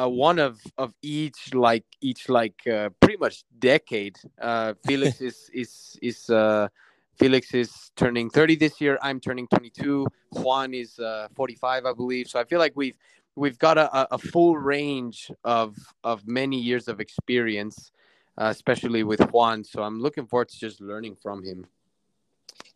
uh, 0.00 0.08
one 0.08 0.38
of 0.38 0.60
of 0.78 0.94
each 1.02 1.54
like 1.54 1.84
each 2.00 2.28
like 2.28 2.66
uh, 2.66 2.90
pretty 3.00 3.18
much 3.18 3.44
decade. 3.58 4.16
Uh, 4.40 4.74
Felix 4.86 5.20
is 5.20 5.50
is 5.52 5.98
is 6.00 6.30
uh, 6.30 6.68
Felix 7.18 7.52
is 7.54 7.90
turning 7.96 8.30
30 8.30 8.56
this 8.56 8.80
year. 8.80 8.98
I'm 9.02 9.20
turning 9.20 9.46
22. 9.48 10.06
Juan 10.32 10.72
is 10.72 10.98
uh, 10.98 11.28
45, 11.34 11.84
I 11.84 11.92
believe. 11.92 12.28
So 12.28 12.40
I 12.40 12.44
feel 12.44 12.58
like 12.58 12.72
we've 12.74 12.96
we've 13.36 13.58
got 13.58 13.76
a, 13.76 14.14
a 14.14 14.18
full 14.18 14.56
range 14.56 15.30
of 15.44 15.76
of 16.02 16.26
many 16.26 16.58
years 16.58 16.88
of 16.88 17.00
experience, 17.00 17.92
uh, 18.38 18.46
especially 18.46 19.02
with 19.02 19.20
Juan. 19.32 19.64
So 19.64 19.82
I'm 19.82 20.00
looking 20.00 20.26
forward 20.26 20.48
to 20.48 20.58
just 20.58 20.80
learning 20.80 21.16
from 21.22 21.44
him. 21.44 21.66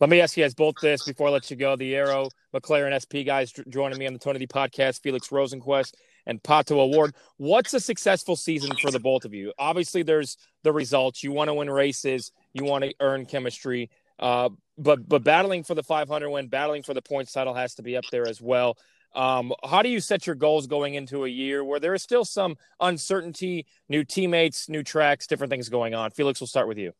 Let 0.01 0.11
me 0.11 0.21
ask 0.21 0.37
you 0.37 0.43
guys 0.45 0.55
both 0.55 0.75
this 0.83 1.05
before 1.05 1.29
I 1.29 1.31
let 1.31 1.51
you 1.51 1.57
go. 1.57 1.77
The 1.77 1.95
Arrow 1.95 2.29
McLaren 2.53 2.99
SP 2.99 3.25
guys 3.25 3.53
joining 3.69 3.99
me 3.99 4.07
on 4.07 4.13
the 4.13 4.19
Tony 4.19 4.41
D 4.41 4.47
podcast, 4.47 5.01
Felix 5.03 5.29
Rosenqvist 5.29 5.95
and 6.27 6.43
Pato 6.43 6.73
O'Ward. 6.73 7.15
What's 7.37 7.75
a 7.75 7.81
successful 7.81 8.37
season 8.37 8.77
for 8.81 8.91
the 8.91 9.01
both 9.01 9.25
of 9.25 9.35
you? 9.35 9.53
Obviously, 9.59 10.03
there's 10.03 10.37
the 10.63 10.73
results. 10.73 11.23
You 11.23 11.33
want 11.33 11.49
to 11.49 11.55
win 11.55 11.71
races. 11.71 12.33
You 12.53 12.65
want 12.65 12.85
to 12.85 12.95
earn 13.01 13.27
chemistry. 13.27 13.91
Uh, 14.19 14.51
but 14.79 15.09
but 15.09 15.25
battling 15.25 15.65
for 15.65 15.75
the 15.75 15.83
500 15.83 16.31
win, 16.31 16.49
battling 16.49 16.83
for 16.83 16.95
the 16.95 17.03
points 17.03 17.33
title 17.33 17.55
has 17.55 17.75
to 17.77 17.83
be 17.83 17.97
up 17.97 18.05
there 18.11 18.29
as 18.29 18.41
well. 18.41 18.77
Um, 19.15 19.53
how 19.65 19.83
do 19.83 19.89
you 19.89 20.01
set 20.01 20.27
your 20.27 20.35
goals 20.35 20.67
going 20.67 20.95
into 20.95 21.25
a 21.25 21.29
year 21.29 21.63
where 21.63 21.79
there 21.79 21.95
is 21.95 22.03
still 22.03 22.25
some 22.25 22.57
uncertainty, 22.81 23.67
new 23.89 24.03
teammates, 24.03 24.69
new 24.69 24.83
tracks, 24.83 25.29
different 25.29 25.53
things 25.53 25.69
going 25.69 25.95
on? 25.95 26.11
Felix, 26.11 26.41
we'll 26.41 26.49
start 26.49 26.67
with 26.67 26.79
you. 26.79 26.93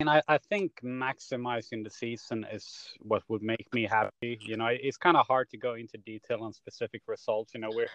And 0.00 0.08
I, 0.08 0.22
I 0.28 0.38
think 0.38 0.80
maximizing 0.84 1.82
the 1.82 1.90
season 1.90 2.46
is 2.52 2.88
what 3.00 3.22
would 3.28 3.42
make 3.42 3.66
me 3.74 3.84
happy. 3.84 4.38
You 4.40 4.56
know, 4.56 4.68
it's 4.68 4.96
kind 4.96 5.16
of 5.16 5.26
hard 5.26 5.50
to 5.50 5.56
go 5.56 5.74
into 5.74 5.98
detail 5.98 6.42
on 6.42 6.52
specific 6.52 7.02
results. 7.08 7.52
You 7.52 7.60
know, 7.60 7.70
we're 7.72 7.90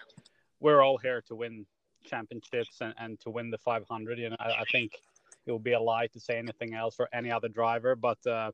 we're 0.60 0.82
all 0.82 0.98
here 0.98 1.22
to 1.28 1.36
win 1.36 1.66
championships 2.06 2.82
and, 2.82 2.94
and 2.98 3.20
to 3.22 3.30
win 3.30 3.50
the 3.52 3.58
500. 3.58 4.20
You 4.20 4.32
know, 4.32 4.36
I, 4.38 4.50
I 4.50 4.64
think 4.70 5.00
it 5.46 5.54
would 5.54 5.64
be 5.64 5.74
a 5.74 5.80
lie 5.80 6.08
to 6.08 6.20
say 6.20 6.38
anything 6.38 6.74
else 6.74 6.96
for 6.96 7.08
any 7.14 7.32
other 7.32 7.48
driver. 7.48 7.96
But 7.96 8.26
uh, 8.28 8.52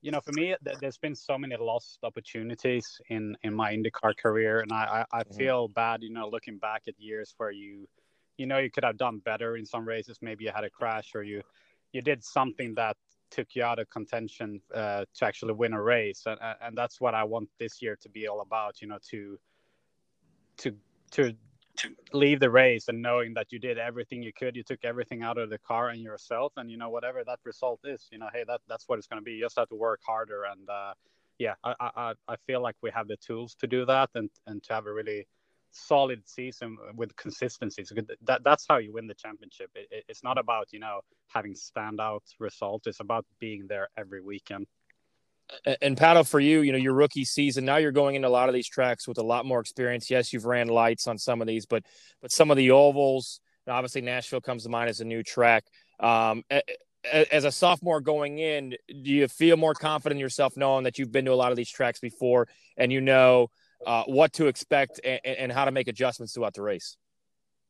you 0.00 0.10
know, 0.10 0.22
for 0.22 0.32
me, 0.32 0.54
th- 0.64 0.78
there's 0.80 0.98
been 0.98 1.14
so 1.14 1.36
many 1.36 1.56
lost 1.56 1.98
opportunities 2.02 3.02
in 3.10 3.36
in 3.42 3.54
my 3.54 3.74
IndyCar 3.74 4.16
career, 4.16 4.60
and 4.60 4.72
I 4.72 5.04
I, 5.12 5.18
I 5.18 5.22
mm-hmm. 5.24 5.36
feel 5.36 5.68
bad. 5.68 6.02
You 6.02 6.10
know, 6.10 6.26
looking 6.26 6.56
back 6.56 6.84
at 6.88 6.98
years 6.98 7.34
where 7.36 7.50
you 7.50 7.86
you 8.38 8.46
know 8.46 8.56
you 8.56 8.70
could 8.70 8.84
have 8.84 8.96
done 8.96 9.18
better 9.18 9.58
in 9.58 9.66
some 9.66 9.86
races. 9.86 10.16
Maybe 10.22 10.44
you 10.44 10.52
had 10.54 10.64
a 10.64 10.70
crash 10.70 11.10
or 11.14 11.22
you 11.22 11.42
you 11.92 12.02
did 12.02 12.24
something 12.24 12.74
that 12.74 12.96
took 13.30 13.54
you 13.54 13.64
out 13.64 13.78
of 13.78 13.88
contention 13.90 14.60
uh, 14.74 15.04
to 15.14 15.24
actually 15.24 15.54
win 15.54 15.72
a 15.72 15.82
race, 15.82 16.22
and 16.26 16.38
and 16.60 16.76
that's 16.76 17.00
what 17.00 17.14
I 17.14 17.24
want 17.24 17.48
this 17.58 17.82
year 17.82 17.96
to 18.02 18.08
be 18.08 18.28
all 18.28 18.40
about. 18.40 18.80
You 18.80 18.88
know, 18.88 18.98
to 19.10 19.38
to 20.58 20.74
to 21.12 21.34
to 21.78 21.88
leave 22.12 22.38
the 22.40 22.50
race 22.50 22.88
and 22.88 23.00
knowing 23.00 23.32
that 23.34 23.50
you 23.50 23.58
did 23.58 23.78
everything 23.78 24.22
you 24.22 24.32
could, 24.32 24.54
you 24.54 24.62
took 24.62 24.84
everything 24.84 25.22
out 25.22 25.38
of 25.38 25.48
the 25.48 25.58
car 25.58 25.88
and 25.88 26.02
yourself, 26.02 26.52
and 26.56 26.70
you 26.70 26.76
know 26.76 26.90
whatever 26.90 27.24
that 27.24 27.38
result 27.44 27.80
is, 27.84 28.08
you 28.12 28.18
know, 28.18 28.28
hey, 28.32 28.44
that 28.46 28.60
that's 28.68 28.88
what 28.88 28.98
it's 28.98 29.06
going 29.06 29.20
to 29.20 29.24
be. 29.24 29.32
You 29.32 29.44
just 29.44 29.58
have 29.58 29.68
to 29.68 29.76
work 29.76 30.00
harder, 30.06 30.44
and 30.44 30.68
uh, 30.68 30.94
yeah, 31.38 31.54
I, 31.64 31.74
I 31.80 32.14
I 32.28 32.36
feel 32.46 32.62
like 32.62 32.76
we 32.82 32.90
have 32.90 33.08
the 33.08 33.16
tools 33.16 33.54
to 33.60 33.66
do 33.66 33.86
that, 33.86 34.10
and 34.14 34.30
and 34.46 34.62
to 34.64 34.74
have 34.74 34.86
a 34.86 34.92
really 34.92 35.26
solid 35.72 36.22
season 36.26 36.76
with 36.94 37.14
consistency. 37.16 37.84
So 37.84 37.96
that 38.22 38.44
that's 38.44 38.66
how 38.68 38.78
you 38.78 38.92
win 38.92 39.06
the 39.06 39.14
championship. 39.14 39.70
It, 39.74 39.88
it, 39.90 40.04
it's 40.08 40.22
not 40.22 40.38
about 40.38 40.68
you 40.72 40.78
know 40.78 41.00
having 41.28 41.54
standout 41.54 42.22
results. 42.38 42.86
It's 42.86 43.00
about 43.00 43.26
being 43.40 43.66
there 43.68 43.88
every 43.96 44.22
weekend 44.22 44.66
and 45.80 45.96
Pato, 45.96 46.26
for 46.26 46.40
you, 46.40 46.60
you 46.60 46.72
know, 46.72 46.78
your 46.78 46.94
rookie 46.94 47.24
season, 47.24 47.64
now 47.64 47.76
you're 47.76 47.92
going 47.92 48.14
into 48.14 48.28
a 48.28 48.30
lot 48.30 48.48
of 48.48 48.54
these 48.54 48.68
tracks 48.68 49.06
with 49.06 49.18
a 49.18 49.22
lot 49.22 49.44
more 49.44 49.60
experience. 49.60 50.10
Yes, 50.10 50.32
you've 50.32 50.44
ran 50.44 50.68
lights 50.68 51.06
on 51.06 51.18
some 51.18 51.40
of 51.40 51.46
these, 51.46 51.66
but 51.66 51.84
but 52.20 52.32
some 52.32 52.50
of 52.50 52.56
the 52.56 52.70
ovals, 52.70 53.40
obviously 53.68 54.00
Nashville 54.00 54.40
comes 54.40 54.64
to 54.64 54.68
mind 54.68 54.88
as 54.88 55.00
a 55.00 55.04
new 55.04 55.22
track. 55.22 55.64
Um, 56.00 56.42
as 57.04 57.44
a 57.44 57.52
sophomore 57.52 58.00
going 58.00 58.38
in, 58.38 58.76
do 58.88 59.10
you 59.10 59.28
feel 59.28 59.56
more 59.56 59.74
confident 59.74 60.18
in 60.18 60.20
yourself 60.20 60.56
knowing 60.56 60.84
that 60.84 60.98
you've 60.98 61.12
been 61.12 61.24
to 61.24 61.32
a 61.32 61.34
lot 61.34 61.50
of 61.50 61.56
these 61.56 61.70
tracks 61.70 61.98
before 61.98 62.46
and 62.76 62.92
you 62.92 63.00
know 63.00 63.48
uh, 63.86 64.04
what 64.04 64.32
to 64.34 64.46
expect 64.46 65.00
and, 65.04 65.20
and, 65.24 65.52
how 65.52 65.64
to 65.64 65.70
make 65.70 65.88
adjustments 65.88 66.34
throughout 66.34 66.54
the 66.54 66.62
race? 66.62 66.96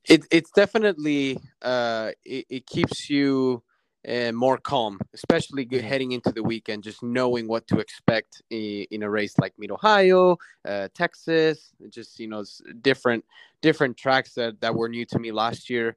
It, 0.09 0.25
it's 0.31 0.51
definitely 0.51 1.39
uh, 1.61 2.13
it, 2.25 2.47
it 2.49 2.67
keeps 2.67 3.09
you 3.09 3.63
uh, 4.07 4.33
more 4.33 4.59
calm, 4.59 4.99
especially 5.15 5.65
mm-hmm. 5.65 5.87
heading 5.87 6.13
into 6.13 6.33
the 6.33 6.43
weekend, 6.43 6.83
just 6.83 7.03
knowing 7.03 7.47
what 7.47 7.67
to 7.69 7.79
expect 7.79 8.43
in, 8.51 8.87
in 8.91 9.03
a 9.03 9.11
race 9.11 9.39
like 9.39 9.55
Mid 9.59 9.71
Ohio, 9.71 10.37
uh, 10.65 10.89
Texas, 10.95 11.71
just 11.89 12.19
you 12.19 12.27
know 12.27 12.45
different 12.81 13.25
different 13.61 13.97
tracks 13.97 14.35
that 14.35 14.61
that 14.61 14.75
were 14.75 14.89
new 14.89 15.05
to 15.07 15.19
me 15.19 15.31
last 15.31 15.71
year. 15.71 15.97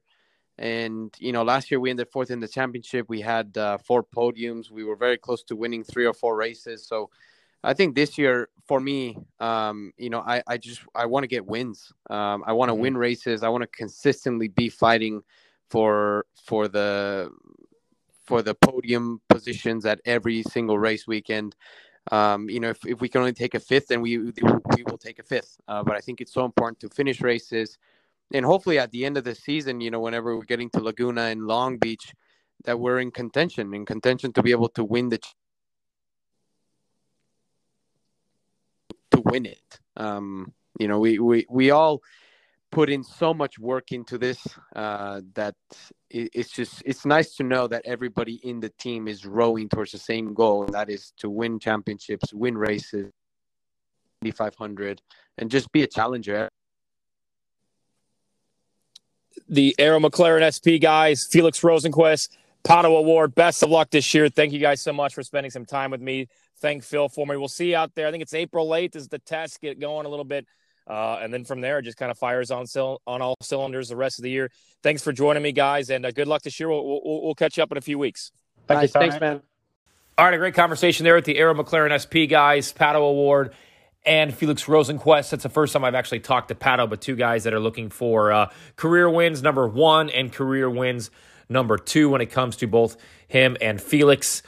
And 0.58 1.14
you 1.18 1.32
know, 1.32 1.42
last 1.42 1.70
year 1.70 1.80
we 1.80 1.90
ended 1.90 2.08
fourth 2.08 2.30
in 2.30 2.40
the 2.40 2.48
championship. 2.48 3.08
We 3.08 3.20
had 3.20 3.58
uh, 3.58 3.78
four 3.78 4.04
podiums. 4.04 4.70
We 4.70 4.84
were 4.84 4.96
very 4.96 5.18
close 5.18 5.42
to 5.44 5.56
winning 5.56 5.84
three 5.84 6.06
or 6.06 6.14
four 6.14 6.36
races. 6.36 6.86
So 6.86 7.10
I 7.62 7.74
think 7.74 7.94
this 7.94 8.16
year 8.16 8.48
for 8.66 8.80
me, 8.80 9.16
um, 9.40 9.92
you 9.96 10.10
know, 10.10 10.20
I, 10.20 10.42
I 10.46 10.56
just 10.56 10.82
I 10.94 11.06
want 11.06 11.24
to 11.24 11.28
get 11.28 11.46
wins. 11.46 11.92
Um, 12.10 12.44
I 12.46 12.52
want 12.52 12.68
to 12.68 12.74
mm-hmm. 12.74 12.82
win 12.82 12.96
races. 12.96 13.42
I 13.42 13.48
want 13.48 13.62
to 13.62 13.68
consistently 13.68 14.48
be 14.48 14.68
fighting 14.68 15.22
for 15.70 16.26
for 16.44 16.68
the 16.68 17.30
for 18.24 18.42
the 18.42 18.54
podium 18.54 19.20
positions 19.28 19.86
at 19.86 20.00
every 20.04 20.42
single 20.42 20.78
race 20.78 21.06
weekend. 21.06 21.54
Um, 22.12 22.48
you 22.48 22.60
know, 22.60 22.70
if, 22.70 22.84
if 22.86 23.00
we 23.00 23.08
can 23.08 23.20
only 23.20 23.32
take 23.32 23.54
a 23.54 23.60
fifth, 23.60 23.88
then 23.88 24.00
we 24.00 24.18
we 24.18 24.82
will 24.84 24.98
take 24.98 25.18
a 25.18 25.22
fifth. 25.22 25.58
Uh, 25.68 25.82
but 25.82 25.96
I 25.96 26.00
think 26.00 26.20
it's 26.20 26.32
so 26.32 26.44
important 26.44 26.80
to 26.80 26.88
finish 26.88 27.20
races, 27.20 27.78
and 28.32 28.44
hopefully 28.44 28.78
at 28.78 28.90
the 28.90 29.04
end 29.04 29.16
of 29.16 29.24
the 29.24 29.34
season, 29.34 29.80
you 29.80 29.90
know, 29.90 30.00
whenever 30.00 30.36
we're 30.36 30.44
getting 30.44 30.70
to 30.70 30.80
Laguna 30.80 31.22
and 31.22 31.46
Long 31.46 31.78
Beach, 31.78 32.14
that 32.64 32.78
we're 32.78 33.00
in 33.00 33.10
contention, 33.10 33.74
in 33.74 33.84
contention 33.84 34.32
to 34.34 34.42
be 34.42 34.50
able 34.50 34.68
to 34.70 34.84
win 34.84 35.08
the 35.08 35.20
to 39.16 39.22
win 39.24 39.46
it. 39.46 39.80
Um, 39.96 40.52
you 40.78 40.88
know, 40.88 40.98
we 40.98 41.18
we 41.18 41.46
we 41.48 41.70
all 41.70 42.02
put 42.70 42.90
in 42.90 43.02
so 43.02 43.32
much 43.32 43.58
work 43.58 43.92
into 43.92 44.18
this 44.18 44.38
uh, 44.74 45.20
that 45.34 45.54
it's 46.10 46.50
just 46.50 46.82
it's 46.84 47.06
nice 47.06 47.34
to 47.36 47.42
know 47.42 47.66
that 47.66 47.82
everybody 47.84 48.34
in 48.42 48.60
the 48.60 48.68
team 48.68 49.08
is 49.08 49.24
rowing 49.24 49.68
towards 49.68 49.92
the 49.92 49.98
same 49.98 50.34
goal 50.34 50.64
and 50.64 50.74
that 50.74 50.90
is 50.90 51.12
to 51.16 51.30
win 51.30 51.58
championships 51.58 52.32
win 52.34 52.56
races 52.56 53.10
500 54.34 55.00
and 55.38 55.50
just 55.50 55.70
be 55.72 55.82
a 55.82 55.86
challenger 55.86 56.48
the 59.48 59.74
Arrow 59.78 60.00
McLaren 60.00 60.42
SP 60.46 60.80
guys 60.80 61.26
Felix 61.30 61.60
Rosenqvist, 61.60 62.30
Pato 62.64 62.96
O'Ward. 62.96 63.34
best 63.34 63.62
of 63.62 63.70
luck 63.70 63.90
this 63.90 64.12
year 64.14 64.28
thank 64.28 64.52
you 64.52 64.58
guys 64.58 64.80
so 64.80 64.92
much 64.92 65.14
for 65.14 65.22
spending 65.22 65.50
some 65.50 65.64
time 65.64 65.90
with 65.90 66.00
me 66.00 66.28
thank 66.60 66.82
Phil 66.82 67.08
for 67.08 67.26
me 67.26 67.36
we'll 67.36 67.48
see 67.48 67.70
you 67.70 67.76
out 67.76 67.94
there 67.94 68.06
I 68.06 68.10
think 68.10 68.22
it's 68.22 68.34
April 68.34 68.68
8th 68.68 68.96
as 68.96 69.08
the 69.08 69.18
test 69.18 69.60
get 69.60 69.80
going 69.80 70.06
a 70.06 70.08
little 70.08 70.24
bit 70.24 70.46
uh, 70.88 71.18
and 71.20 71.34
then 71.34 71.44
from 71.44 71.60
there, 71.60 71.80
it 71.80 71.82
just 71.82 71.96
kind 71.96 72.10
of 72.10 72.18
fires 72.18 72.50
on 72.50 72.64
on 73.06 73.22
all 73.22 73.34
cylinders 73.42 73.88
the 73.88 73.96
rest 73.96 74.18
of 74.18 74.22
the 74.22 74.30
year. 74.30 74.50
Thanks 74.82 75.02
for 75.02 75.12
joining 75.12 75.42
me, 75.42 75.50
guys, 75.52 75.90
and 75.90 76.06
uh, 76.06 76.12
good 76.12 76.28
luck 76.28 76.42
this 76.42 76.60
year. 76.60 76.68
We'll, 76.68 76.84
we'll, 76.84 77.22
we'll, 77.22 77.34
catch 77.34 77.56
you 77.56 77.62
up 77.64 77.72
in 77.72 77.78
a 77.78 77.80
few 77.80 77.98
weeks. 77.98 78.30
Thank 78.68 78.82
nice. 78.82 78.92
Thanks, 78.92 79.20
man. 79.20 79.42
All 80.16 80.24
right, 80.24 80.34
a 80.34 80.38
great 80.38 80.54
conversation 80.54 81.04
there 81.04 81.14
with 81.14 81.24
the 81.24 81.38
Arrow 81.38 81.54
McLaren 81.54 81.92
SP 81.92 82.30
guys, 82.30 82.72
Pato 82.72 82.96
O'Ward 82.96 83.52
and 84.06 84.32
Felix 84.32 84.64
Rosenqvist. 84.64 85.30
That's 85.30 85.42
the 85.42 85.48
first 85.48 85.72
time 85.72 85.84
I've 85.84 85.96
actually 85.96 86.20
talked 86.20 86.48
to 86.48 86.54
Pato, 86.54 86.88
but 86.88 87.00
two 87.00 87.16
guys 87.16 87.44
that 87.44 87.52
are 87.52 87.60
looking 87.60 87.90
for 87.90 88.32
uh, 88.32 88.50
career 88.76 89.10
wins 89.10 89.42
number 89.42 89.66
one 89.66 90.08
and 90.08 90.32
career 90.32 90.70
wins 90.70 91.10
number 91.48 91.76
two 91.76 92.08
when 92.08 92.20
it 92.20 92.26
comes 92.26 92.56
to 92.56 92.68
both 92.68 92.96
him 93.26 93.56
and 93.60 93.80
Felix. 93.80 94.42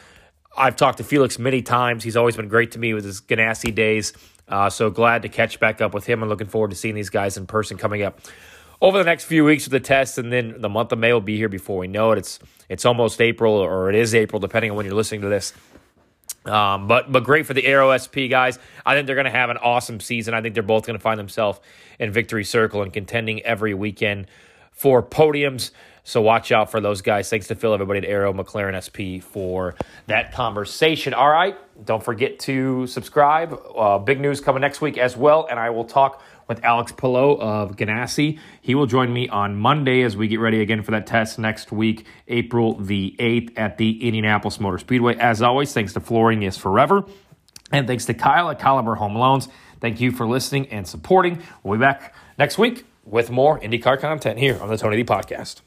I've 0.59 0.77
talked 0.77 0.99
to 0.99 1.05
Felix 1.05 1.39
many 1.39 1.63
times. 1.63 2.03
He's 2.03 2.17
always 2.17 2.37
been 2.37 2.49
great 2.49 2.73
to 2.73 2.79
me 2.79 2.93
with 2.95 3.05
his 3.05 3.21
Ganassi 3.21 3.75
days. 3.75 4.13
Uh, 4.49 4.69
so 4.69 4.91
glad 4.91 5.23
to 5.23 5.29
catch 5.29 5.61
back 5.61 5.81
up 5.81 5.95
with 5.95 6.07
him 6.07 6.23
and 6.23 6.29
looking 6.29 6.47
forward 6.47 6.71
to 6.71 6.77
seeing 6.77 6.95
these 6.95 7.11
guys 7.11 7.37
in 7.37 7.47
person 7.47 7.77
coming 7.77 8.03
up 8.03 8.21
over 8.81 8.99
the 8.99 9.05
next 9.05 9.25
few 9.25 9.45
weeks 9.45 9.65
with 9.65 9.73
the 9.73 9.81
tests, 9.81 10.19
and 10.19 10.33
then 10.33 10.61
the 10.61 10.69
month 10.69 10.93
of 10.93 10.99
May 10.99 11.13
will 11.13 11.21
be 11.21 11.37
here 11.37 11.49
before 11.49 11.79
we 11.79 11.89
know 11.89 12.13
it. 12.13 12.19
It's 12.19 12.39
it's 12.69 12.85
almost 12.85 13.21
April, 13.21 13.55
or 13.55 13.89
it 13.89 13.97
is 13.97 14.15
April, 14.15 14.41
depending 14.41 14.71
on 14.71 14.77
when 14.77 14.87
you're 14.87 14.95
listening 14.95 15.23
to 15.23 15.29
this. 15.29 15.53
Um, 16.45 16.87
but 16.87 17.11
but 17.11 17.25
great 17.25 17.47
for 17.47 17.55
the 17.55 17.67
Arrow 17.67 17.97
SP 17.97 18.31
guys. 18.31 18.59
I 18.87 18.95
think 18.95 19.07
they're 19.07 19.17
going 19.17 19.25
to 19.25 19.31
have 19.31 19.51
an 19.51 19.57
awesome 19.59 20.01
season. 20.01 20.35
I 20.35 20.43
think 20.43 20.55
they're 20.55 20.63
both 20.63 20.87
going 20.87 20.99
to 20.99 21.03
find 21.03 21.19
themselves 21.19 21.61
in 21.99 22.13
victory 22.13 22.45
circle 22.45 22.83
and 22.83 22.93
contending 22.93 23.43
every 23.43 23.75
weekend 23.75 24.27
for 24.71 25.03
podiums. 25.03 25.73
So 26.09 26.23
watch 26.23 26.53
out 26.53 26.71
for 26.71 26.81
those 26.81 27.03
guys. 27.03 27.29
Thanks 27.29 27.49
to 27.49 27.55
Phil, 27.55 27.75
everybody 27.75 27.99
at 27.99 28.07
Arrow 28.07 28.33
McLaren 28.33 28.73
SP 28.81 29.21
for 29.23 29.75
that 30.07 30.33
conversation. 30.33 31.13
All 31.13 31.29
right, 31.29 31.55
don't 31.85 32.03
forget 32.03 32.39
to 32.41 32.87
subscribe. 32.87 33.53
Uh, 33.77 33.99
big 33.99 34.19
news 34.19 34.41
coming 34.41 34.63
next 34.63 34.81
week 34.81 34.97
as 34.97 35.19
well, 35.19 35.47
and 35.51 35.61
I 35.61 35.69
will 35.69 35.85
talk 35.85 36.23
with 36.49 36.65
Alex 36.65 36.93
Palou 36.93 37.39
of 37.39 37.77
Ganassi. 37.77 38.39
He 38.63 38.75
will 38.75 38.87
join 38.87 39.13
me 39.13 39.29
on 39.29 39.57
Monday 39.57 40.01
as 40.01 40.17
we 40.17 40.29
get 40.29 40.41
ready 40.41 40.63
again 40.63 40.83
for 40.83 40.93
that 40.93 41.07
test 41.07 41.39
next 41.39 41.73
week, 41.73 42.07
April 42.27 42.77
the 42.77 43.15
8th 43.19 43.59
at 43.59 43.77
the 43.77 44.09
Indianapolis 44.09 44.59
Motor 44.59 44.79
Speedway. 44.79 45.15
As 45.17 45.43
always, 45.43 45.75
thanks 45.75 45.93
to 45.93 46.01
Flooring 46.01 46.43
is 46.43 46.57
Forever. 46.57 47.05
And 47.71 47.87
thanks 47.87 48.07
to 48.07 48.15
Kyle 48.15 48.49
at 48.49 48.59
Caliber 48.59 48.95
Home 48.95 49.15
Loans. 49.15 49.49
Thank 49.83 50.01
you 50.01 50.13
for 50.13 50.27
listening 50.27 50.69
and 50.69 50.89
supporting. 50.89 51.43
We'll 51.63 51.77
be 51.77 51.83
back 51.83 52.15
next 52.39 52.57
week 52.57 52.87
with 53.05 53.31
more 53.31 53.61
IndyCar 53.61 54.01
content 54.01 54.39
here 54.39 54.59
on 54.63 54.71
the 54.71 54.79
Tony 54.79 54.97
D 54.97 55.05
Podcast. 55.05 55.61